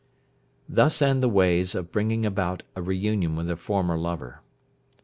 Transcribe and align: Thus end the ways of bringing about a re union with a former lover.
Thus 0.67 0.99
end 1.03 1.21
the 1.21 1.29
ways 1.29 1.75
of 1.75 1.91
bringing 1.91 2.25
about 2.25 2.63
a 2.75 2.81
re 2.81 2.97
union 2.97 3.35
with 3.35 3.51
a 3.51 3.55
former 3.55 3.99
lover. 3.99 4.41